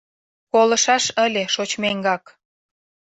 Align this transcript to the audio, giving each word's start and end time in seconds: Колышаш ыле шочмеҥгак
Колышаш 0.51 1.05
ыле 1.25 1.43
шочмеҥгак 1.53 2.23